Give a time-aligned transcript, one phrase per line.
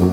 [0.00, 0.06] Eu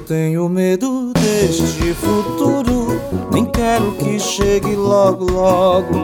[0.00, 3.00] tenho medo deste futuro,
[3.30, 5.94] nem quero que chegue logo, logo.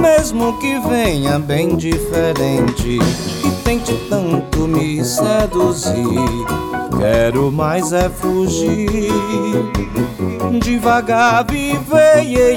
[0.00, 3.00] Mesmo que venha bem diferente
[3.44, 5.98] e tente tanto me seduzir.
[6.98, 8.90] Quero mais é fugir,
[10.60, 12.56] devagar viver,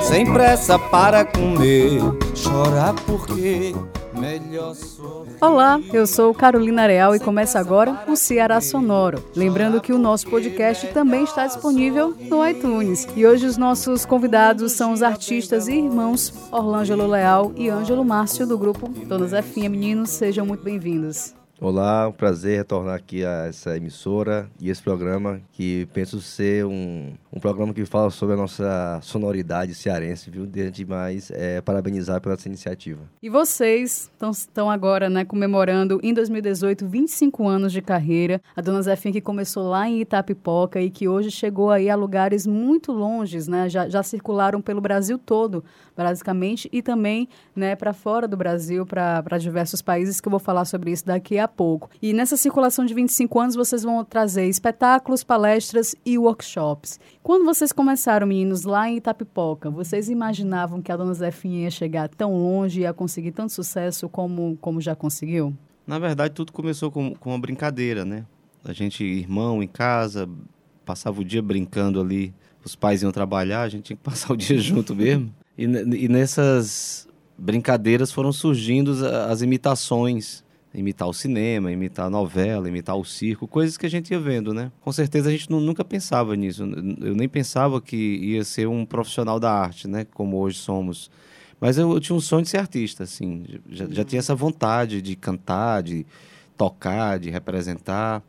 [0.00, 2.00] sem pressa para comer,
[2.34, 3.74] chorar porque
[4.18, 5.26] melhor sou.
[5.38, 9.22] Olá, eu sou Carolina Real e começa agora o Ceará Sonoro.
[9.36, 13.06] Lembrando que o nosso podcast também está disponível no iTunes.
[13.14, 18.46] E hoje os nossos convidados são os artistas e irmãos Orlângelo Leal e Ângelo Márcio
[18.46, 19.68] do grupo Dona Zefinha.
[19.68, 21.34] Meninos, sejam muito bem-vindos.
[21.58, 27.14] Olá, um prazer retornar aqui a essa emissora e esse programa que penso ser um,
[27.32, 30.44] um programa que fala sobre a nossa sonoridade cearense, viu?
[30.44, 33.00] Desde mais é, parabenizar pela essa iniciativa.
[33.22, 38.42] E vocês estão agora né, comemorando em 2018 25 anos de carreira.
[38.54, 42.46] A Dona Zefinha que começou lá em Itapipoca e que hoje chegou aí a lugares
[42.46, 43.66] muito longes, né?
[43.70, 45.64] Já, já circularam pelo Brasil todo,
[45.96, 50.66] basicamente, e também né, para fora do Brasil, para diversos países, que eu vou falar
[50.66, 51.90] sobre isso daqui a pouco.
[52.00, 56.98] E nessa circulação de 25 anos, vocês vão trazer espetáculos, palestras e workshops.
[57.22, 62.08] Quando vocês começaram, meninos, lá em Itapipoca, vocês imaginavam que a Dona Zefinha ia chegar
[62.08, 65.54] tão longe e ia conseguir tanto sucesso como, como já conseguiu?
[65.86, 68.24] Na verdade, tudo começou com, com uma brincadeira, né?
[68.64, 70.28] A gente, irmão, em casa,
[70.84, 72.34] passava o dia brincando ali.
[72.64, 75.32] Os pais iam trabalhar, a gente tinha que passar o dia junto mesmo.
[75.56, 78.92] E, e nessas brincadeiras foram surgindo
[79.28, 80.44] as imitações
[80.76, 84.52] imitar o cinema, imitar a novela, imitar o circo, coisas que a gente ia vendo,
[84.52, 84.70] né?
[84.82, 86.62] Com certeza a gente nunca pensava nisso.
[87.00, 90.06] Eu nem pensava que ia ser um profissional da arte, né?
[90.12, 91.10] Como hoje somos.
[91.58, 93.44] Mas eu, eu tinha um sonho de ser artista, assim.
[93.70, 96.04] Já, já tinha essa vontade de cantar, de
[96.56, 98.22] tocar, de representar.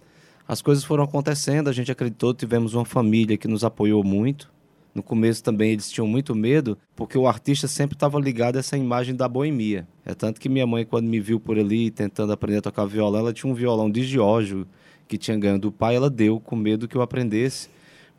[0.48, 4.50] As coisas foram acontecendo, a gente acreditou, tivemos uma família que nos apoiou muito.
[4.98, 8.76] No começo também eles tinham muito medo, porque o artista sempre estava ligado a essa
[8.76, 9.88] imagem da boemia.
[10.04, 13.20] É tanto que minha mãe, quando me viu por ali tentando aprender a tocar violão,
[13.20, 14.66] ela tinha um violão de Giorgio
[15.08, 17.70] que tinha ganho do pai, ela deu com medo que eu aprendesse.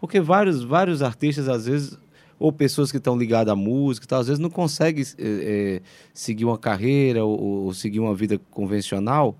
[0.00, 1.99] Porque vários, vários artistas, às vezes,
[2.39, 5.83] ou pessoas que estão ligadas à música, tá, às vezes não conseguem é,
[6.15, 9.37] seguir uma carreira ou, ou seguir uma vida convencional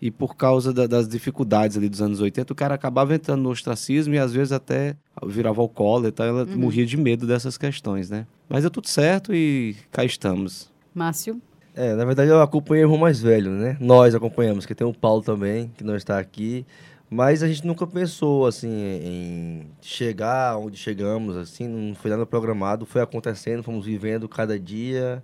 [0.00, 3.50] e por causa da, das dificuldades ali dos anos 80, o cara acabava entrando no
[3.50, 6.56] ostracismo e às vezes até virava alcoólatra, ela uhum.
[6.56, 8.26] morria de medo dessas questões, né?
[8.48, 10.70] Mas deu tudo certo e cá estamos.
[10.94, 11.40] Márcio?
[11.74, 13.76] É, na verdade eu acompanhei o irmão mais velho, né?
[13.80, 16.64] Nós acompanhamos, que tem o Paulo também, que não está aqui.
[17.10, 22.84] Mas a gente nunca pensou, assim, em chegar onde chegamos, assim, não foi nada programado,
[22.84, 25.22] foi acontecendo, fomos vivendo cada dia,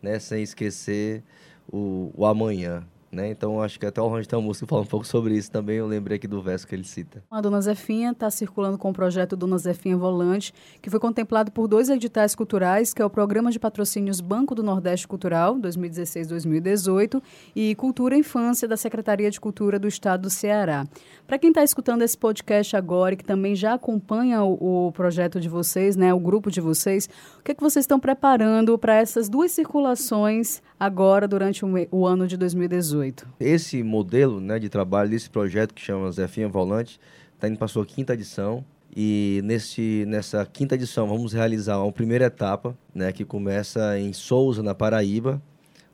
[0.00, 1.22] né, sem esquecer
[1.70, 2.82] o, o amanhã.
[3.16, 3.30] Né?
[3.30, 5.76] Então, acho que até o Ronald tem uma música fala um pouco sobre isso também.
[5.76, 7.24] Eu lembrei aqui do verso que ele cita.
[7.30, 11.66] A Dona Zefinha está circulando com o projeto Dona Zefinha Volante, que foi contemplado por
[11.66, 17.22] dois editais culturais, que é o Programa de Patrocínios Banco do Nordeste Cultural, 2016-2018,
[17.54, 20.86] e Cultura Infância da Secretaria de Cultura do Estado do Ceará.
[21.26, 25.40] Para quem está escutando esse podcast agora e que também já acompanha o, o, projeto
[25.40, 27.08] de vocês, né, o grupo de vocês,
[27.40, 32.26] o que, é que vocês estão preparando para essas duas circulações agora durante o, ano
[32.26, 32.76] de 2018?
[32.76, 33.26] 2018.
[33.40, 37.00] Esse modelo né, de trabalho, desse projeto que chama Zefinha Volante,
[37.34, 38.64] está indo para a sua quinta edição.
[38.94, 44.62] E nesse, nessa quinta edição vamos realizar uma primeira etapa, né, que começa em Souza,
[44.62, 45.40] na Paraíba.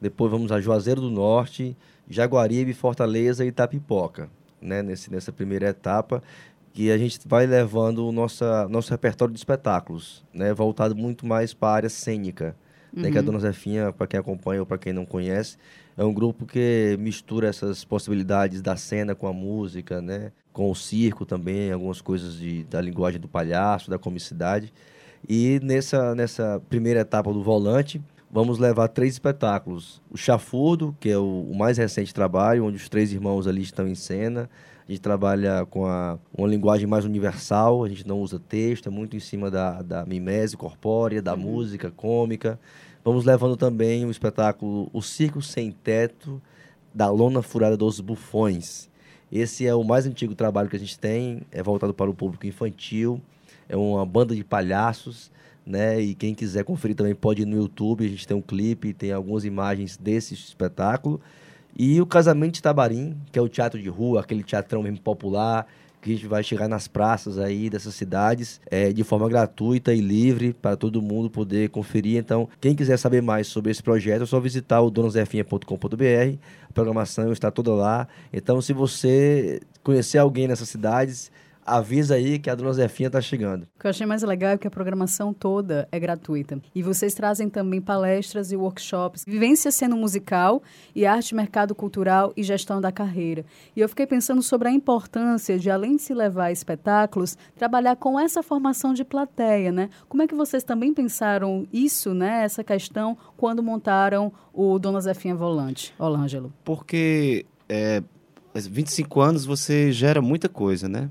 [0.01, 1.77] Depois vamos a Juazeiro do Norte,
[2.09, 4.31] Jaguaribe, Fortaleza e Itapipoca.
[4.61, 6.23] Né, nesse, nessa primeira etapa,
[6.73, 11.53] que a gente vai levando o nossa, nosso repertório de espetáculos, né, voltado muito mais
[11.53, 12.55] para a área cênica.
[12.95, 13.03] Uhum.
[13.03, 13.23] Né, que a.
[13.23, 15.57] Dona Zefinha, para quem acompanha ou para quem não conhece,
[15.97, 20.33] é um grupo que mistura essas possibilidades da cena com a música, né?
[20.53, 24.73] Com o circo também, algumas coisas de, da linguagem do palhaço, da comicidade.
[25.29, 28.01] E nessa, nessa primeira etapa do Volante,
[28.31, 30.01] vamos levar três espetáculos.
[30.11, 33.87] O Chafurdo, que é o, o, mais recente trabalho, onde os três irmãos ali estão
[33.87, 34.49] em cena.
[34.93, 38.93] A gente trabalha com a, uma linguagem mais universal, a gente não usa texto, é
[38.93, 41.41] muito em cima da, da mimese corpórea, da uhum.
[41.41, 42.61] música cômica.
[43.03, 46.43] Vamos levando também o espetáculo O Circo Sem Teto,
[46.93, 48.91] da Lona Furada dos Bufões.
[49.33, 52.47] Esse é o mais antigo trabalho que a gente tem, é voltado para o público
[52.47, 53.19] infantil,
[53.71, 55.31] é uma banda de palhaços,
[55.65, 56.03] né?
[56.03, 59.11] E quem quiser conferir também pode ir no YouTube, a gente tem um clipe, tem
[59.11, 61.19] algumas imagens desse espetáculo.
[61.77, 65.67] E o Casamento de Tabarim, que é o teatro de rua, aquele teatrão mesmo popular,
[66.03, 70.01] que a gente vai chegar nas praças aí dessas cidades é, de forma gratuita e
[70.01, 72.19] livre para todo mundo poder conferir.
[72.19, 76.39] Então, quem quiser saber mais sobre esse projeto, é só visitar o donasdefinha.com.br.
[76.69, 78.09] A programação está toda lá.
[78.33, 81.31] Então, se você conhecer alguém nessas cidades,
[81.65, 83.65] avisa aí que a Dona Zefinha está chegando.
[83.65, 86.61] O que eu achei mais legal é que a programação toda é gratuita.
[86.75, 90.63] E vocês trazem também palestras e workshops, vivência sendo musical
[90.95, 93.45] e arte, mercado cultural e gestão da carreira.
[93.75, 97.97] E eu fiquei pensando sobre a importância de, além de se levar a espetáculos, trabalhar
[97.97, 99.89] com essa formação de plateia, né?
[100.09, 102.45] Como é que vocês também pensaram isso, né?
[102.45, 106.53] Essa questão, quando montaram o Dona Zefinha Volante, Olângelo?
[106.65, 108.03] Porque é,
[108.55, 111.09] 25 anos você gera muita coisa, né?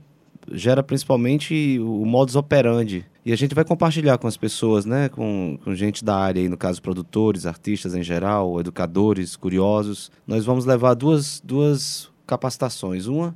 [0.52, 3.06] Gera principalmente o modus operandi.
[3.26, 5.10] E a gente vai compartilhar com as pessoas, né?
[5.10, 10.12] Com, com gente da área, aí, no caso, produtores, artistas em geral, educadores, curiosos.
[10.26, 13.06] Nós vamos levar duas, duas capacitações.
[13.06, 13.36] Uma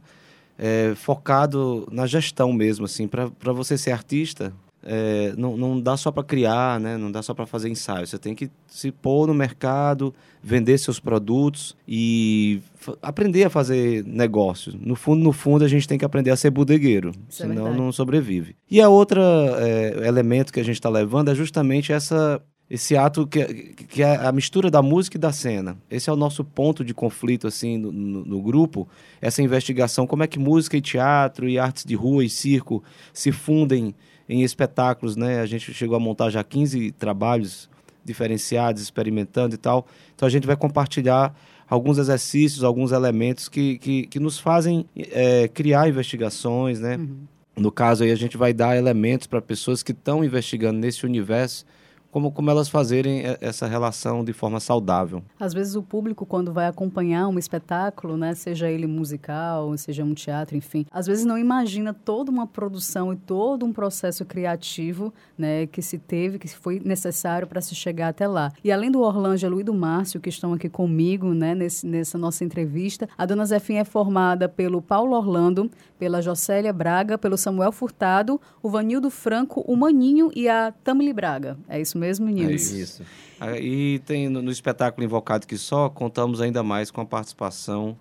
[0.58, 4.54] é, focado na gestão mesmo, assim, para você ser artista,
[4.86, 6.96] é, não, não dá só para criar, né?
[6.96, 8.06] não dá só para fazer ensaio.
[8.06, 12.62] Você tem que se pôr no mercado, vender seus produtos e
[13.02, 14.76] aprender a fazer negócios.
[14.76, 17.68] No fundo, no fundo, a gente tem que aprender a ser bodegueiro, Isso é senão
[17.68, 18.56] é não sobrevive.
[18.70, 19.22] E a outra
[19.58, 23.46] é, elemento que a gente está levando é justamente essa esse ato que,
[23.88, 25.78] que é a mistura da música e da cena.
[25.90, 28.88] Esse é o nosso ponto de conflito assim no, no, no, grupo,
[29.22, 32.84] essa investigação, como é que música e teatro e artes de rua e circo
[33.14, 33.94] se fundem
[34.28, 35.40] em espetáculos, né?
[35.40, 37.70] A gente chegou a montar já 15 trabalhos
[38.04, 39.88] diferenciados, experimentando e tal.
[40.16, 41.36] Então a gente vai compartilhar
[41.68, 46.98] alguns exercícios, alguns elementos que, que, que nos fazem é, criar investigações, né?
[46.98, 47.18] Uhum.
[47.58, 51.66] No caso aí a gente vai dar elementos para pessoas que estão investigando nesse universo
[52.16, 55.22] como, como elas fazerem essa relação de forma saudável.
[55.38, 60.14] Às vezes o público, quando vai acompanhar um espetáculo, né, seja ele musical, seja um
[60.14, 65.68] teatro, enfim, às vezes não imagina toda uma produção e todo um processo criativo né,
[65.68, 68.50] que se teve, que foi necessário para se chegar até lá.
[68.64, 72.46] E além do Orlângelo e do Márcio, que estão aqui comigo né, nesse, nessa nossa
[72.46, 75.70] entrevista, a Dona Zefinha é formada pelo Paulo Orlando,
[76.00, 81.58] pela Jocélia Braga, pelo Samuel Furtado, o Vanildo Franco, o Maninho e a Tamili Braga.
[81.68, 82.74] É isso mesmo, meninos?
[82.74, 83.04] É isso.
[83.40, 87.98] Ah, e tem no, no espetáculo Invocado que Só, contamos ainda mais com a participação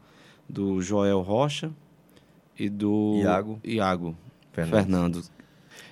[0.49, 1.71] do Joel Rocha
[2.59, 4.17] e do Iago, Iago
[4.53, 4.75] Fernando.
[4.75, 5.23] Fernando.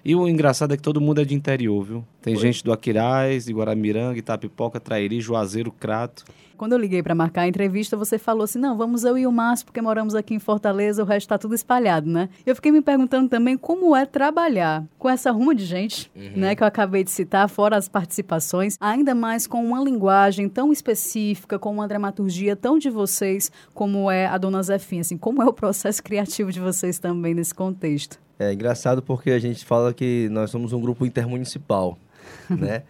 [0.04, 2.04] E o engraçado é que todo mundo é de interior, viu?
[2.20, 2.40] Tem Oi.
[2.40, 6.24] gente do Aquiraz, de Guaramiranga, Itapipoca, Trairi, Juazeiro, Crato.
[6.62, 9.32] Quando eu liguei para marcar a entrevista, você falou assim: não, vamos eu e o
[9.32, 12.28] Márcio, porque moramos aqui em Fortaleza, o resto está tudo espalhado, né?
[12.46, 16.30] Eu fiquei me perguntando também como é trabalhar com essa ruma de gente, uhum.
[16.36, 20.72] né, que eu acabei de citar, fora as participações, ainda mais com uma linguagem tão
[20.72, 25.00] específica, com uma dramaturgia tão de vocês, como é a Dona Zefinha.
[25.00, 28.20] Assim, como é o processo criativo de vocês também nesse contexto?
[28.38, 31.98] É engraçado porque a gente fala que nós somos um grupo intermunicipal,
[32.48, 32.84] né?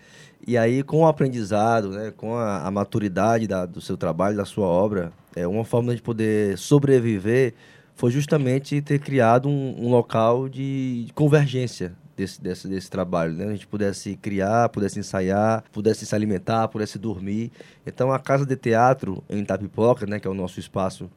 [0.47, 4.45] E aí, com o aprendizado, né, com a, a maturidade da, do seu trabalho, da
[4.45, 7.55] sua obra, é uma forma de poder sobreviver
[7.95, 13.47] foi justamente ter criado um, um local de, convergência desse, desse, desse trabalho, né?
[13.47, 17.53] A gente pudesse criar, pudesse ensaiar, pudesse se alimentar, pudesse dormir.
[17.87, 21.11] Então, a Casa de Teatro em Itapipoca, né, que é o nosso espaço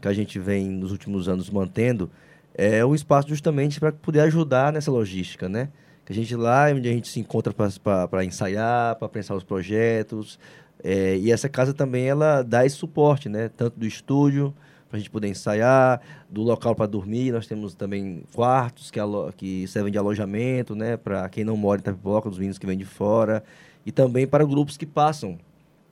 [0.00, 2.10] que a gente vem nos últimos anos mantendo,
[2.54, 5.68] é um espaço justamente para poder ajudar nessa logística, né?
[6.06, 9.42] Que a gente lá é onde a gente se encontra para ensaiar, para pensar os
[9.42, 10.38] projetos.
[10.82, 13.50] É, e essa casa também ela dá esse suporte, né?
[13.56, 14.54] Tanto do estúdio
[14.88, 17.32] para a gente poder ensaiar, do local para dormir.
[17.32, 19.00] Nós temos também quartos que,
[19.36, 20.96] que servem de alojamento, né?
[20.96, 23.42] Para quem não mora em Itapipoca, os meninos que vêm de fora.
[23.84, 25.36] E também para grupos que passam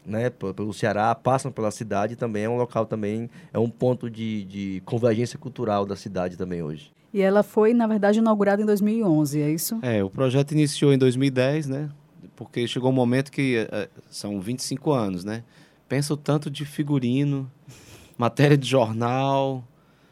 [0.07, 4.45] né, pelo Ceará, passam pela cidade também é um local também, é um ponto de,
[4.45, 6.93] de convergência cultural da cidade também hoje.
[7.15, 9.79] E ela foi, na verdade, inaugurada em 2011, é isso?
[9.83, 11.89] É, o projeto iniciou em 2010, né?
[12.35, 15.45] Porque chegou um momento que é, são 25 anos, né?
[15.89, 17.49] Pensa o tanto de figurino,
[18.19, 19.63] matéria de jornal,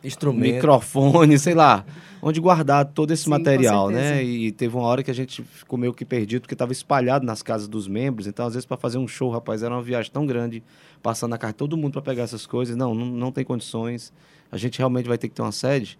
[0.04, 1.85] instrumento, microfone, sei lá,
[2.23, 4.23] onde guardar todo esse Sim, material, né?
[4.23, 7.42] E teve uma hora que a gente ficou meio que perdido porque estava espalhado nas
[7.42, 8.28] casas dos membros.
[8.28, 10.62] Então, às vezes, para fazer um show, rapaz, era uma viagem tão grande,
[11.02, 12.76] passando na casa todo mundo para pegar essas coisas.
[12.76, 14.12] Não, não, não tem condições.
[14.52, 15.99] A gente realmente vai ter que ter uma sede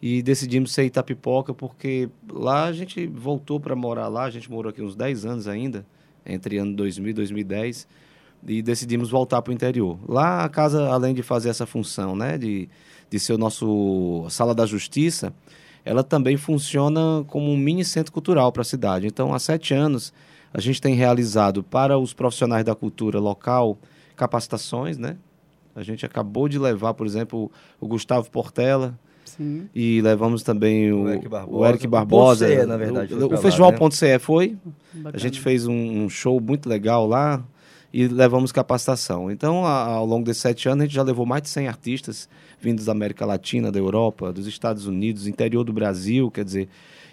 [0.00, 4.70] e decidimos ser Itapipoca porque lá a gente voltou para morar lá, a gente morou
[4.70, 5.84] aqui uns 10 anos ainda,
[6.24, 7.88] entre ano 2000 e 2010,
[8.46, 9.98] e decidimos voltar para o interior.
[10.08, 12.68] Lá a casa, além de fazer essa função, né, de,
[13.10, 15.32] de ser o nosso sala da justiça,
[15.84, 19.06] ela também funciona como um mini centro cultural para a cidade.
[19.06, 20.12] Então, há sete anos,
[20.52, 23.78] a gente tem realizado para os profissionais da cultura local
[24.14, 25.16] capacitações, né?
[25.74, 27.50] A gente acabou de levar, por exemplo,
[27.80, 28.98] o Gustavo Portela,
[29.36, 29.68] Sim.
[29.74, 31.56] E levamos também o, O Eric Barbosa.
[31.58, 32.66] o Eric Barbosa.
[32.66, 33.78] Na verdade, O, foi o lá, Festival né?
[33.78, 34.56] Ponto CE foi.
[34.92, 35.16] Bacana.
[35.16, 37.42] A gente fez um, um show muito legal lá
[37.92, 39.30] e levamos capacitação.
[39.30, 42.28] Então, a- ao longo desses sete anos, a gente já levou mais de 100 artistas
[42.60, 46.68] vindos da América Latina, da Europa, dos Estados Unidos, interior do Brasil, quer dizer.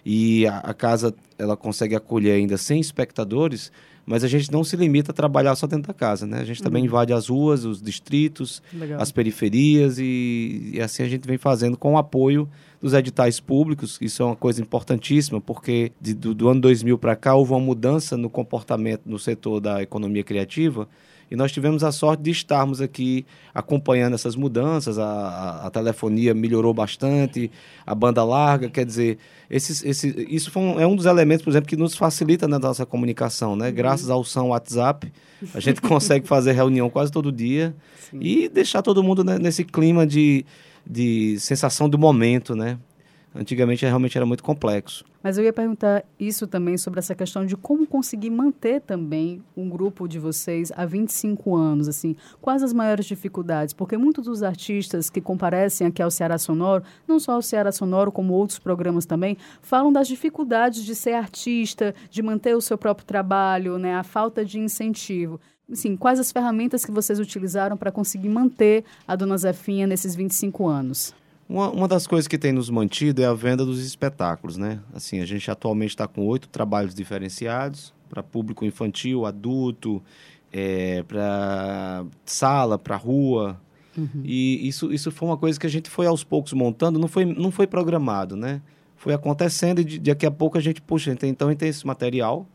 [0.05, 3.71] E a, a casa, ela consegue acolher ainda 100 espectadores,
[4.05, 6.39] mas a gente não se limita a trabalhar só dentro da casa, né?
[6.39, 9.01] A gente também invade as ruas, os distritos, Legal.
[9.01, 12.47] as periferias e, e assim a gente vem fazendo com o apoio
[12.79, 13.97] dos editais públicos.
[13.99, 17.59] Isso é uma coisa importantíssima, porque de- do, do ano 2000 para cá houve uma
[17.59, 20.87] mudança no comportamento no setor da economia criativa
[21.29, 24.99] e nós tivemos a sorte de estarmos aqui acompanhando essas mudanças.
[24.99, 27.49] A, a- a telefonia melhorou bastante,
[27.85, 29.17] a banda larga, quer dizer,
[29.49, 32.85] esses, esse, isso um- é um dos elementos, por exemplo, que nos facilita na nossa
[32.85, 33.71] comunicação, né?
[33.71, 35.11] Graças ao São WhatsApp,
[35.53, 37.75] a gente consegue fazer reunião quase todo dia
[38.13, 40.45] e deixar todo mundo né, nesse clima de,
[40.85, 42.77] de sensação do momento, né?
[43.33, 45.03] Antigamente realmente era muito complexo.
[45.25, 49.67] Mas eu ia perguntar isso também sobre essa questão de como conseguir manter também um
[49.67, 52.15] grupo de vocês há 25 anos, assim.
[52.39, 53.73] Quais as maiores dificuldades?
[53.73, 58.11] Porque muitos dos artistas que comparecem aqui ao Ceará Sonoro, não só ao Ceará Sonoro,
[58.11, 63.07] como outros programas também, falam das dificuldades de ser artista, de manter o seu próprio
[63.07, 65.41] trabalho, né, a falta de incentivo.
[65.71, 70.67] Assim, quais as ferramentas que vocês utilizaram para conseguir manter a Dona Zefinha nesses 25
[70.67, 71.15] anos?
[71.47, 74.79] Uma, uma das coisas que tem nos mantido é a venda dos espetáculos, né?
[74.93, 80.01] Assim, a gente atualmente está com oito trabalhos diferenciados para público infantil, adulto,
[81.07, 83.59] para sala, para rua.
[84.25, 87.23] E isso, isso foi uma coisa que a gente foi aos poucos montando, não foi,
[87.25, 88.61] não foi programado, né?
[88.97, 91.69] Foi acontecendo e de- daqui a pouco a gente, puxa, então então a gente tem
[91.69, 92.45] esse material,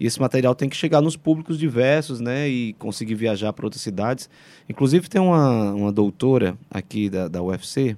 [0.00, 2.48] e esse material tem que chegar nos públicos diversos, né?
[2.48, 4.28] E conseguir viajar para outras cidades.
[4.68, 7.96] Inclusive, tem uma, uma doutora aqui da, da UFC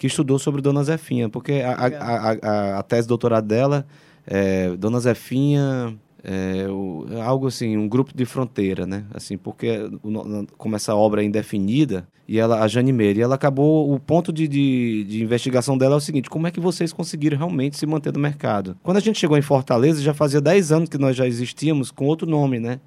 [0.00, 3.86] que estudou sobre Dona Zefinha, porque a, a, a, a, tese de doutorado dela
[4.26, 9.04] é Dona Zefinha, é, o- é algo assim, um grupo de fronteira, né?
[9.12, 13.92] Assim, porque o como essa obra é indefinida, e ela, a Jane Meire, ela acabou,
[13.92, 17.36] o ponto de, de, de investigação dela é o seguinte, como é que vocês conseguiram
[17.36, 18.78] realmente se manter no mercado?
[18.82, 22.06] Quando a gente chegou em Fortaleza, já fazia 10 anos que nós já existíamos com
[22.06, 22.80] outro nome, né?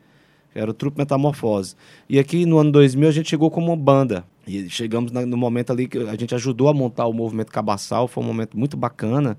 [0.55, 1.75] Era o Trupe Metamorfose.
[2.09, 4.23] E aqui no ano 2000 a gente chegou como uma banda.
[4.45, 8.07] E chegamos no momento ali que a gente ajudou a montar o movimento Cabaçal.
[8.07, 9.37] Foi um momento muito bacana,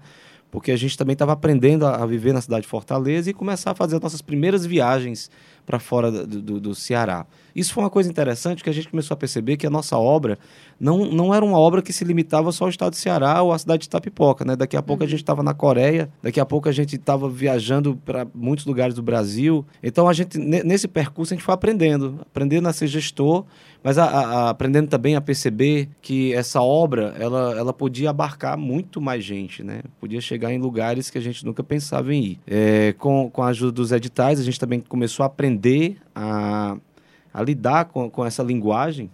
[0.51, 3.73] porque a gente também estava aprendendo a, a viver na cidade de Fortaleza e começar
[3.73, 5.31] a fazer as nossas primeiras viagens
[5.67, 7.27] para fora do, do- do Ceará.
[7.55, 10.39] Isso foi uma coisa interessante que a gente começou a perceber que a nossa obra
[10.81, 13.59] não, não era uma obra que se limitava só ao estado do Ceará ou à
[13.59, 14.57] cidade de Itapipoca, né?
[14.57, 17.97] Daqui a pouco a gente estava na Coreia, daqui a pouco a gente estava viajando
[18.05, 19.65] para muitos lugares do Brasil.
[19.83, 23.45] Então a gente ne- nesse percurso a gente foi aprendendo, aprendendo a ser gestor,
[23.83, 29.01] mas a- a- aprendendo também a perceber que essa obra ela, ela podia abarcar muito
[29.01, 29.81] mais gente, né?
[30.01, 32.41] Podia chegar em lugares que a gente nunca pensava em ir.
[32.47, 36.77] É, com, com a ajuda dos editais, a gente também começou a aprender a,
[37.35, 39.11] a lidar com, com essa linguagem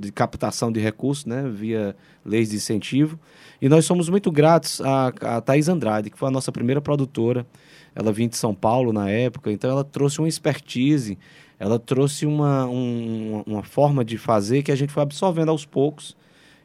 [0.00, 1.48] de captação de recursos, né?
[1.52, 3.18] Via leis de incentivo.
[3.60, 7.44] E nós somos muito gratos a, a Thais Andrade, que foi a nossa primeira produtora.
[7.92, 11.18] Ela vinha de São Paulo na época, então ela trouxe uma expertise,
[11.58, 16.16] ela trouxe uma, um- uma forma de fazer que a gente foi absorvendo aos poucos.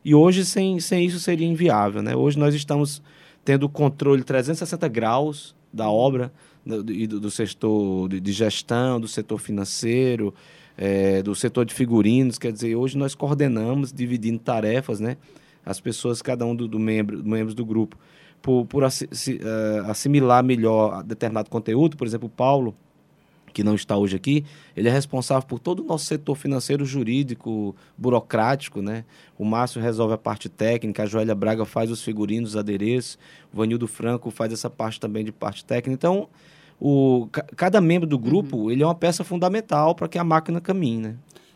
[0.05, 2.01] E hoje, sem, sem isso, seria inviável.
[2.03, 2.15] Né?
[2.15, 3.01] Hoje nós estamos
[3.43, 6.31] tendo o controle 360 graus da obra
[6.65, 10.33] do, do, e do- do setor de gestão, do setor financeiro,
[10.79, 12.39] eh, do setor de figurinos.
[12.39, 15.17] Quer dizer, hoje nós coordenamos, dividindo tarefas, né?
[15.65, 17.97] as pessoas, cada um do, do membro, membros do grupo,
[18.41, 18.87] por, por eh,
[19.85, 21.97] assimilar melhor determinado conteúdo.
[21.97, 22.75] Por exemplo, o Paulo,
[23.53, 24.45] que não está hoje aqui,
[24.75, 29.03] ele é responsável por todo o nosso setor financeiro, jurídico, burocrático, né?
[29.37, 33.19] O Márcio resolve a parte técnica, a Joélia Braga faz os figurinos, os adereços,
[33.53, 35.93] o Vanildo Franco faz essa parte também de parte técnica.
[35.93, 36.29] Então,
[36.79, 40.61] o, ca- cada membro do grupo, ele é uma peça fundamental para que a máquina
[40.61, 41.15] caminhe, né?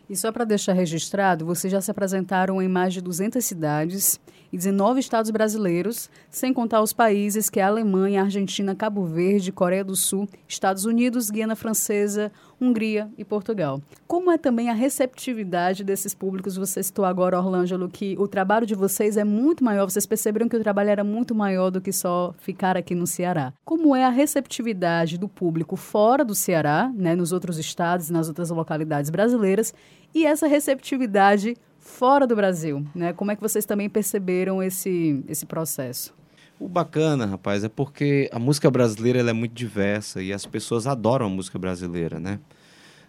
[0.09, 4.19] E só para deixar registrado, vocês já se apresentaram em mais de 200 cidades
[4.53, 9.83] e 19 estados brasileiros, sem contar os países que é Alemanha, Argentina, Cabo Verde, Coreia
[9.83, 12.31] do Sul, Estados Unidos, Guiana Francesa,
[12.61, 13.81] Hungria e Portugal.
[14.07, 16.55] Como é também a receptividade desses públicos?
[16.55, 19.89] Você citou agora, Orlângelo, que o trabalho de vocês é muito maior.
[19.89, 23.51] Vocês perceberam que o trabalho era muito maior do que só ficar aqui no Ceará.
[23.65, 28.27] Como é a receptividade do público fora do Ceará, né, nos outros estados e nas
[28.27, 29.73] outras localidades brasileiras,
[30.13, 32.85] e essa receptividade fora do Brasil?
[32.95, 33.13] Né?
[33.13, 36.13] Como é que vocês também perceberam esse, esse processo?
[36.59, 41.25] O bacana, rapaz, é porque a música brasileira é muito diversa e as pessoas adoram
[41.25, 42.39] a música brasileira, né?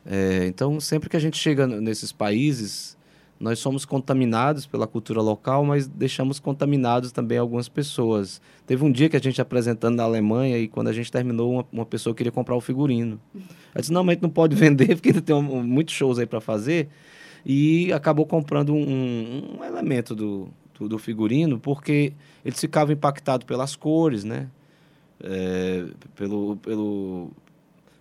[0.04, 2.97] É, então, sempre que a gente chega nesses países,
[3.38, 8.40] nós somos contaminados pela cultura local, mas deixamos contaminados também algumas pessoas.
[8.66, 11.66] Teve um dia que a gente apresentando na Alemanha e quando a gente terminou, uma,
[11.73, 13.21] uma pessoa queria comprar o figurino.
[13.35, 16.19] Eu disse, não, mas a gente não pode vender porque ainda tem um, muitos shows
[16.19, 16.88] aí para fazer.
[17.44, 20.48] E acabou comprando um, um elemento do,
[20.78, 24.48] do, do, figurino porque eles ficavam impactados pelas cores, né?
[25.22, 25.84] É,
[26.14, 27.30] pelo, pelo,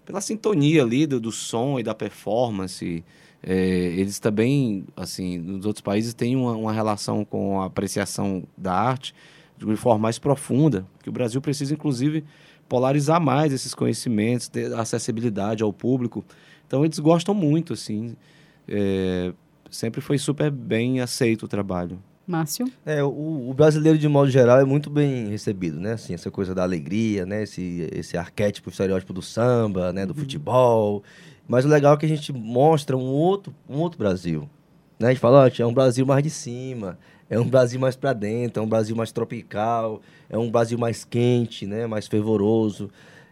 [0.05, 3.03] pela sintonia ali do, do som e da performance.
[3.41, 8.73] É, eles também, assim, nos outros países têm uma, uma, relação com a apreciação da
[8.73, 9.13] arte
[9.57, 12.23] de forma mais profunda, que o Brasil precisa, inclusive,
[12.67, 16.23] polarizar mais esses conhecimentos, ter acessibilidade ao público.
[16.65, 18.15] Então, eles gostam muito, assim.
[18.67, 19.33] É,
[19.69, 21.99] sempre foi super bem aceito o trabalho.
[22.25, 22.71] Márcio?
[22.85, 25.93] É, o, o, brasileiro, de modo geral, é muito bem recebido, né?
[25.93, 27.43] Assim, essa coisa da alegria, né?
[27.43, 30.05] Esse, esse arquétipo, estereótipo do samba, né?
[30.05, 30.19] Do uhum.
[30.19, 31.03] futebol.
[31.47, 34.49] Mas o legal é que a gente mostra um outro, um outro Brasil.
[34.97, 35.09] Né?
[35.09, 36.97] A gente fala, é um Brasil mais de cima,
[37.29, 41.03] é um Brasil mais para dentro, é um Brasil mais tropical, é um Brasil mais
[41.03, 41.85] quente, né?
[41.85, 42.89] mais fervoroso.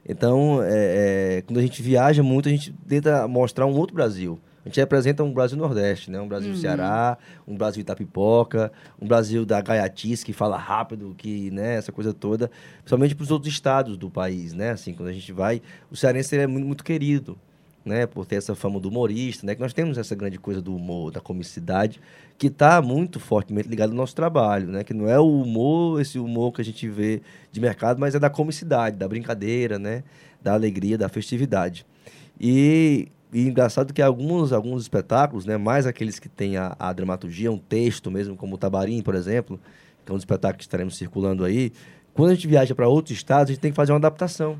[0.07, 4.37] Então, é, é, quando a gente viaja muito, a gente tenta mostrar um outro Brasil.
[4.63, 6.21] A gente representa um Brasil Nordeste, né?
[6.21, 6.57] Um Brasil uhum.
[6.57, 12.13] Ceará, um Brasil Itapipoca, um Brasil da Gaiatice, que fala rápido, que, né, essa coisa
[12.13, 12.49] toda.
[12.77, 14.71] Principalmente para os outros estados do país, né?
[14.71, 17.37] Assim, quando a gente vai, o cearense é muito, muito querido
[17.83, 20.75] né, por ter essa fama do humorista, né, que nós temos essa grande coisa do
[20.75, 21.99] humor, da comicidade,
[22.37, 26.19] que está muito fortemente ligado ao nosso trabalho, né, que não é o humor, esse
[26.19, 30.03] humor que a gente vê de mercado, mas é da comicidade, da brincadeira, né,
[30.41, 31.85] da alegria, da festividade.
[32.39, 37.51] E, e engraçado que alguns, alguns espetáculos, né, mais aqueles que têm a, a dramaturgia,
[37.51, 39.59] um texto mesmo, como o Tabarim, por exemplo,
[40.05, 41.71] que é um dos espetáculos que estaremos circulando aí,
[42.13, 44.59] quando a gente viaja para outros estados, a gente tem que fazer uma adaptação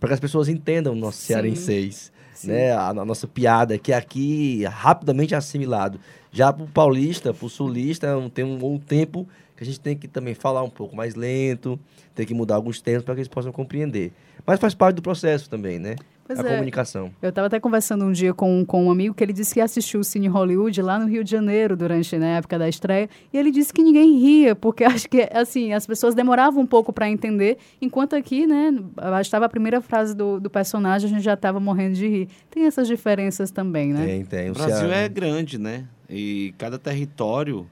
[0.00, 2.12] para que as pessoas entendam o nosso cearenseis
[2.44, 2.72] né?
[2.72, 6.00] A, a, nossa piada, que aqui rapidamente é assimilado.
[6.30, 9.80] Já para o paulista, para o sulista, é tem um, um tempo que a gente
[9.80, 11.78] tem que também falar um pouco mais lento,
[12.14, 14.12] tem que mudar alguns termos para que eles possam compreender.
[14.46, 15.96] Mas faz parte do processo também, né?
[16.24, 16.54] Pois a é.
[16.54, 17.10] comunicação.
[17.20, 20.00] Eu estava até conversando um dia com, com um amigo que ele disse que assistiu
[20.00, 23.08] o Cine Hollywood lá no Rio de Janeiro durante né, a época da estreia.
[23.32, 26.92] E ele disse que ninguém ria porque acho que assim as pessoas demoravam um pouco
[26.92, 28.72] para entender enquanto aqui né
[29.20, 32.28] estava a primeira frase do, do personagem a gente já estava morrendo de rir.
[32.50, 34.06] Tem essas diferenças também né?
[34.06, 34.48] Tem tem.
[34.48, 35.84] O, o Brasil é grande né?
[36.08, 37.66] E cada território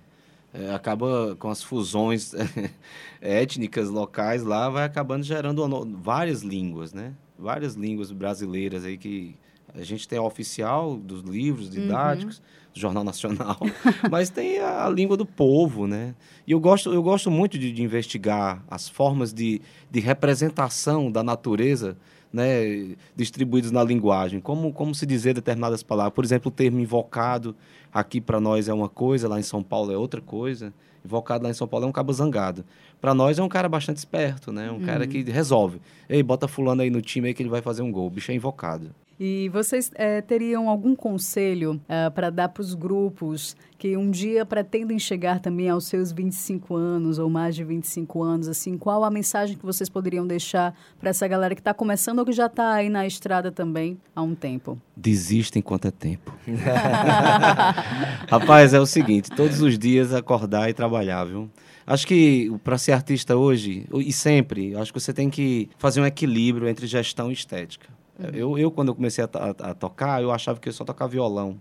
[0.53, 2.35] é, acaba com as fusões
[3.21, 5.65] étnicas locais lá vai acabando gerando
[6.03, 9.37] várias línguas né várias línguas brasileiras aí que
[9.74, 11.72] a gente tem a oficial dos livros uhum.
[11.72, 12.72] didáticos, uhum.
[12.74, 13.59] do Jornal Nacional,
[14.11, 16.14] mas tem a, a, língua do povo, né?
[16.46, 21.22] E eu gosto, eu gosto muito de, de investigar as formas de, de representação da
[21.22, 21.96] natureza
[22.33, 26.14] né, distribuídos na linguagem, como, como se dizer determinadas palavras.
[26.14, 27.57] Por exemplo, o termo invocado
[27.92, 30.72] aqui para nós é uma coisa, lá em São Paulo é outra coisa.
[31.05, 32.65] Invocado lá em São Paulo é um cabo zangado.
[33.01, 34.71] Para nós é um cara bastante esperto, né?
[34.71, 34.87] Um uhum.
[34.87, 35.81] cara que resolve.
[36.09, 38.07] Ei, bota fulano aí no time aí que ele vai fazer um gol.
[38.07, 38.91] O bicho é invocado.
[39.23, 44.47] E vocês é, teriam algum conselho é, para dar para os grupos que um dia
[44.47, 48.49] pretendem chegar também aos seus 25 anos ou mais de 25 anos?
[48.49, 52.25] Assim, qual a mensagem que vocês poderiam deixar para essa galera que está começando ou
[52.25, 54.81] que já está aí na estrada também há um tempo?
[54.97, 56.35] Desista enquanto é tempo.
[58.27, 61.51] Rapaz, é o seguinte: todos os dias acordar e trabalhar, viu?
[61.87, 66.07] Acho que para ser artista hoje, e sempre, acho que você tem que fazer um
[66.07, 68.00] equilíbrio entre gestão e estética.
[68.21, 68.31] Uhum.
[68.33, 71.11] Eu, eu, quando eu comecei a, a, a, tocar, eu achava que eu só tocava
[71.11, 71.61] violão.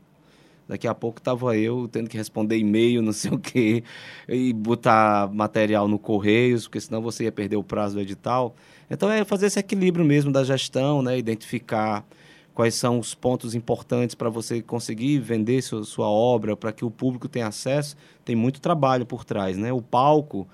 [0.67, 3.83] Daqui a pouco estava eu tendo que responder e-mail, não sei o quê,
[4.27, 8.55] e botar material no Correios, porque senão você ia perder o prazo do edital.
[8.89, 11.17] Então é fazer esse equilíbrio mesmo da gestão, né?
[11.17, 12.05] identificar
[12.53, 17.29] quais são os pontos importantes para você conseguir vender sua, obra, para que o público
[17.29, 17.95] tenha acesso.
[18.25, 19.57] Tem muito trabalho por trás.
[19.57, 19.71] Né?
[19.71, 20.47] O palco,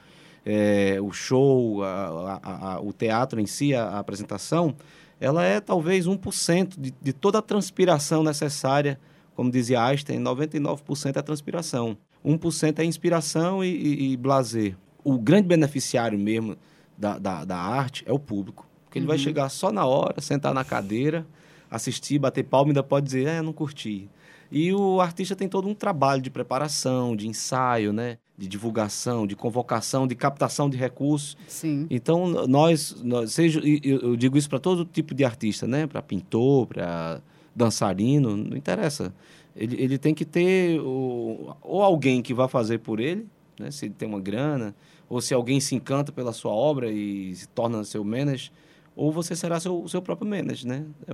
[0.45, 4.75] é, o show, a, a, a, o teatro em si, a apresentação,
[5.25, 8.99] ela é talvez 1% de, de toda a transpiração necessária.
[9.35, 11.97] Como dizia Einstein, 99% é transpiração.
[12.23, 14.77] 1% é inspiração e, e, e blazer.
[15.03, 16.55] O grande beneficiário mesmo
[16.95, 18.67] da, da, da arte é o público.
[18.83, 19.09] Porque ele uhum.
[19.09, 21.25] vai chegar só na hora, sentar na cadeira,
[21.71, 24.07] assistir, bater palma e ainda pode dizer, é, não curti.
[24.51, 28.19] E o artista tem todo um trabalho de preparação, de ensaio, né?
[28.37, 31.37] De divulgação, de convocação, de captação de recursos.
[31.47, 31.87] Sim.
[31.89, 35.87] Então, nós, nós seja, eu digo isso para todo tipo de artista, né?
[35.87, 37.21] Para pintor, para
[37.55, 39.13] dançarino, não interessa.
[39.55, 43.25] Ele, ele tem que ter o, ou alguém que vá fazer por ele,
[43.57, 43.71] né?
[43.71, 44.75] se ele tem uma grana,
[45.07, 48.51] ou se alguém se encanta pela sua obra e se torna seu manager,
[48.95, 50.85] ou você será seu, seu próprio manager, né?
[51.07, 51.13] É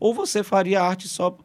[0.00, 1.36] ou você faria arte só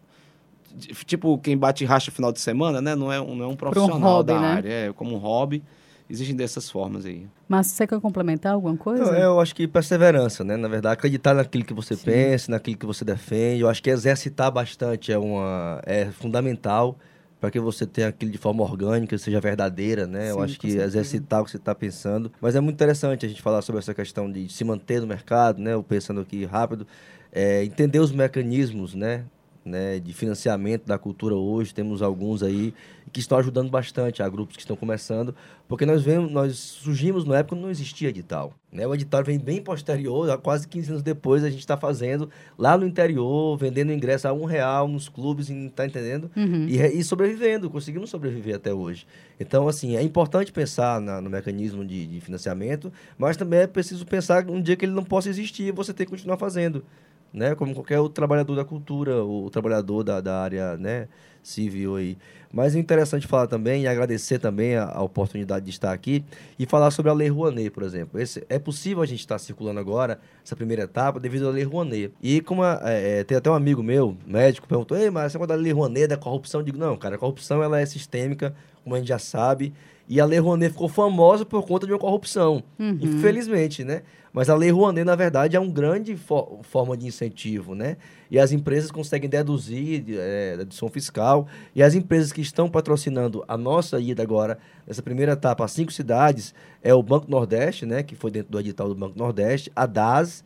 [1.05, 2.95] tipo quem bate racha no final de semana, né?
[2.95, 4.47] Não é um, não é um profissional um hobby, da né?
[4.47, 5.63] área, é como um hobby.
[6.09, 7.25] Existem dessas formas aí.
[7.47, 9.03] Mas você quer complementar alguma coisa?
[9.03, 10.57] Não, eu acho que perseverança, né?
[10.57, 12.05] Na verdade, acreditar naquilo que você Sim.
[12.05, 13.61] pensa, naquilo que você defende.
[13.61, 16.97] Eu acho que exercitar bastante é, uma, é fundamental
[17.39, 20.25] para que você tenha aquilo de forma orgânica, seja verdadeira, né?
[20.25, 20.99] Sim, eu acho que certeza.
[20.99, 22.31] exercitar o que você está pensando.
[22.39, 25.61] Mas é muito interessante a gente falar sobre essa questão de se manter no mercado,
[25.61, 25.73] né?
[25.73, 26.85] Eu pensando aqui rápido,
[27.31, 29.25] é, entender os mecanismos, né?
[29.65, 32.73] Né, de financiamento da cultura hoje, temos alguns aí
[33.11, 35.35] que estão ajudando bastante a grupos que estão começando,
[35.67, 38.53] porque nós vemos, nós surgimos na época que não existia edital.
[38.71, 38.87] Né?
[38.87, 42.87] O edital vem bem posterior, quase 15 anos depois a gente está fazendo lá no
[42.87, 46.29] interior, vendendo ingresso a um real nos clubes, tá entendendo?
[46.35, 46.67] Uhum.
[46.67, 49.05] E, e, sobrevivendo, conseguimos sobreviver até hoje.
[49.39, 54.05] Então, assim, é importante pensar na, no mecanismo de, de financiamento, mas também é preciso
[54.05, 56.83] pensar um dia que ele não possa existir e você ter que continuar fazendo
[57.33, 57.55] né?
[57.55, 61.07] Como qualquer outro trabalhador da cultura, o trabalhador da, da área, né?
[61.41, 62.17] Civil aí.
[62.53, 66.23] Mas é interessante falar também e agradecer também a, a, oportunidade de estar aqui
[66.57, 68.21] e falar sobre a Lei Rouanet, por exemplo.
[68.21, 72.13] Esse, é possível a gente estar circulando agora essa primeira etapa devido à Lei Rouanet.
[72.21, 75.47] E como a, é, é, tem até um amigo meu, médico, perguntou: Ei, mas essa
[75.47, 76.61] da Lei Rouanet da corrupção?
[76.61, 79.73] Eu digo: Não, cara, a corrupção ela é sistêmica, como a gente já sabe.
[80.07, 82.63] E a Lei Rouanet ficou famosa por conta de uma corrupção.
[82.77, 82.97] Uhum.
[83.01, 84.01] Infelizmente, né?
[84.33, 87.97] Mas a Lei Rouanet, na verdade, é uma grande fo forma de incentivo, né?
[88.31, 91.47] E as empresas conseguem deduzir é, dedução fiscal.
[91.75, 95.91] E as empresas que estão patrocinando a nossa ida agora, nessa primeira etapa, as cinco
[95.91, 98.01] cidades, é o Banco Nordeste, né?
[98.01, 100.43] Que foi dentro do edital do Banco Nordeste, a DAS,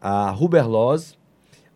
[0.00, 1.14] a Ruberlose,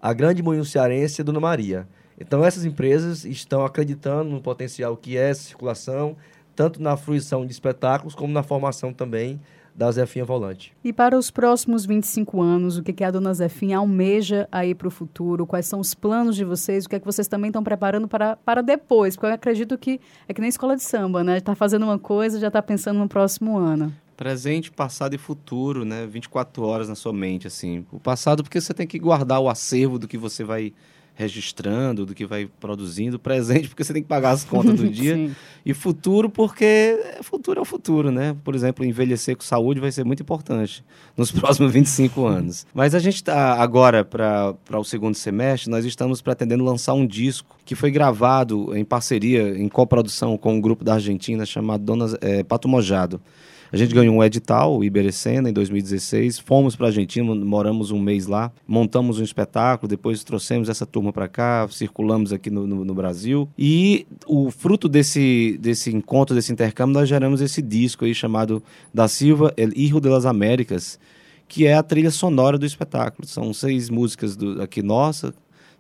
[0.01, 1.89] a Grande Moinho Cearense e a Dona Maria.
[2.21, 6.17] Então, essas empresas estão acreditando no potencial que é essa circulação,
[6.55, 9.41] tanto na fruição de espetáculos, como na formação também
[9.75, 10.73] da Zefinha Volante.
[10.85, 14.89] E para os próximos 25 anos, o que, que a dona Zefinha almeja aí para
[14.89, 15.47] o futuro?
[15.47, 16.85] Quais são os planos de vocês?
[16.85, 19.17] O que é que vocês também estão preparando para, para depois?
[19.17, 21.39] Porque eu acredito que é que nem escola de samba, né?
[21.39, 23.93] Está fazendo uma coisa já está pensando no próximo ano.
[24.17, 26.07] Presente, passado e futuro, né?
[26.07, 27.85] 24 horas na sua mente, assim.
[27.91, 30.73] O passado, porque você tem que guardar o acervo do que você vai
[31.15, 35.31] registrando, do que vai produzindo, presente, porque você tem que pagar as contas do dia,
[35.65, 38.37] e futuro, porque futuro é o futuro, né?
[38.43, 40.85] Por exemplo, envelhecer com saúde vai ser muito importante
[41.17, 42.67] nos próximos 25 anos.
[42.75, 47.57] Mas a gente está agora, para o segundo semestre, nós estamos pretendendo lançar um disco
[47.65, 52.43] que foi gravado em parceria, em coprodução com um grupo da Argentina chamado Dona, é,
[52.43, 53.21] Pato Mojado.
[53.73, 56.39] A gente ganhou um edital, o Iberecena, em 2016.
[56.39, 61.11] Fomos para a Argentina, moramos um mês lá, montamos um espetáculo, depois trouxemos essa turma
[61.11, 63.49] para cá, circulamos aqui no, no, no, Brasil.
[63.57, 69.09] E o fruto desse, desse encontro, desse intercâmbio, nós geramos esse disco aí chamado Da
[69.09, 71.01] Silva El Hijo de las Américas,
[71.49, 73.27] que é a trilha sonora do espetáculo.
[73.27, 75.33] São seis músicas do, aqui nossa,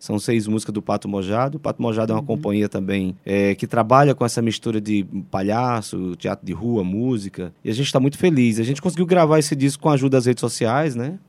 [0.02, 1.58] são seis músicas do Pato Mojado.
[1.58, 2.26] O Pato Mojado é uma uhum.
[2.26, 7.54] companhia também é, que trabalha com essa mistura de palhaço, teatro de rua, música.
[7.64, 8.58] E a gente está muito feliz.
[8.58, 11.20] A gente conseguiu gravar esse disco com a ajuda das redes sociais, né?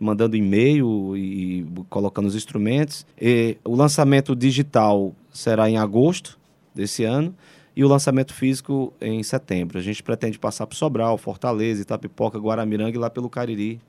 [0.00, 3.04] Mandando e-mail e colocando os instrumentos.
[3.20, 6.38] E o lançamento digital será em agosto
[6.74, 7.34] desse ano
[7.76, 9.76] e o lançamento físico em setembro.
[9.76, 13.82] A gente pretende passar por Sobral, Fortaleza, Itapipoca, Guaramiranga e lá pelo Cariri.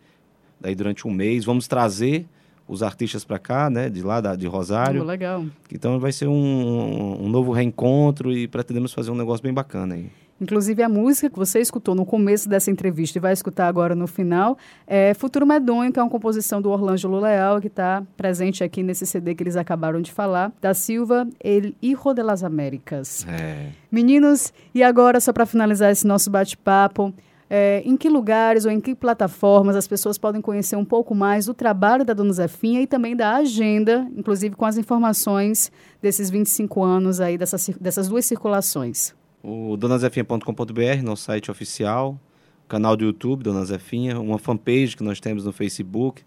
[0.60, 2.28] Daí durante um mês vamos trazer
[2.67, 5.01] os artistas para cá, né, de lá da, de Rosário.
[5.01, 5.45] Oh, legal.
[5.71, 10.10] Então vai ser um, um novo reencontro e pretendemos fazer um negócio bem bacana aí.
[10.39, 14.06] Inclusive, a música que você escutou no começo dessa entrevista e vai escutar agora no
[14.06, 18.84] final é Futuro Medonho, que é uma composição do Orlando Leal, que está presente aqui
[18.84, 23.25] nesse CD que eles acabaram de falar, da Silva El Hijo de las Américas.
[23.30, 23.69] É.
[23.89, 27.13] Meninos, e agora, só para finalizar esse nosso bate-papo,
[27.58, 31.46] é, em que lugares ou em que plataformas as pessoas podem conhecer um pouco mais
[31.46, 36.84] do trabalho da Dona Zefinha e também da agenda, inclusive com as informações desses 25
[36.84, 39.15] anos aí, dessas, dessas duas circulações?
[39.41, 42.20] O donazefinha.com.br, nosso site oficial,
[42.68, 46.24] canal do YouTube, Dona Zefinha, uma fanpage que nós temos no Facebook.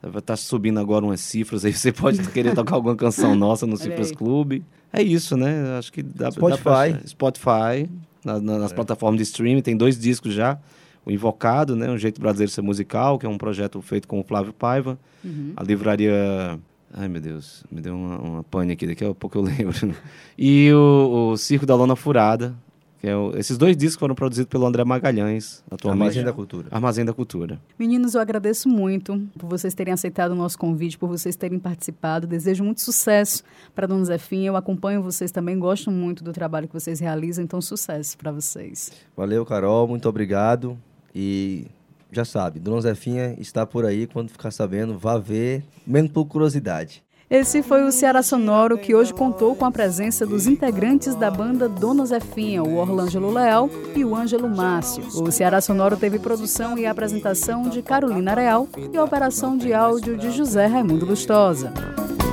[0.00, 3.66] Vai estar tá subindo agora umas cifras aí, você pode querer tocar alguma canção nossa
[3.66, 4.64] no Cifras Clube.
[4.92, 5.78] É isso, né?
[5.78, 6.64] Acho que dá, Spotify.
[6.64, 7.06] Dá pra...
[7.06, 7.90] Spotify
[8.24, 8.74] na, na, nas é.
[8.74, 9.62] plataformas de streaming.
[9.62, 10.58] Tem dois discos já.
[11.04, 11.90] O Invocado, né?
[11.90, 14.98] Um Jeito Brasileiro Ser Musical, que é um projeto feito com o Flávio Paiva.
[15.24, 15.52] Uhum.
[15.56, 16.58] A livraria...
[16.92, 19.94] Ai, meu Deus, me deu uma, uma pane aqui, daqui a pouco eu lembro.
[20.36, 22.54] E o, o Circo da Lona Furada,
[23.02, 26.02] é o, esses dois discos foram produzidos pelo André Magalhães, atualmente.
[26.02, 26.68] Armazém da Cultura.
[26.70, 27.60] Armazém da Cultura.
[27.78, 32.26] Meninos, eu agradeço muito por vocês terem aceitado o nosso convite, por vocês terem participado.
[32.26, 33.42] Desejo muito sucesso
[33.74, 34.48] para a Dona Zefinha.
[34.48, 38.92] Eu acompanho vocês também, gosto muito do trabalho que vocês realizam, então sucesso para vocês.
[39.16, 40.76] Valeu, Carol, muito obrigado.
[41.14, 41.66] E
[42.12, 44.06] já sabe, Dona Zefinha está por aí.
[44.06, 47.02] Quando ficar sabendo, vá ver, menos por curiosidade.
[47.30, 51.68] Esse foi o Ceará Sonoro que hoje contou com a presença dos integrantes da banda
[51.68, 55.04] Dona Zefinha, o Orlângelo Leal e o Ângelo Márcio.
[55.14, 60.32] O Ceará Sonoro teve produção e apresentação de Carolina Real e operação de áudio de
[60.32, 61.72] José Raimundo Lustosa.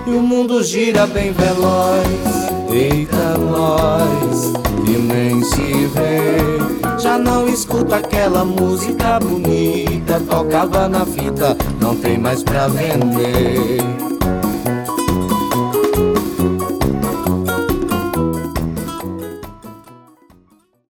[0.08, 2.08] E o mundo gira bem veloz,
[2.74, 4.52] eita nós,
[4.84, 6.98] que nem se vê.
[6.98, 13.87] Já não escuta aquela música bonita, tocava na fita, não tem mais pra vender.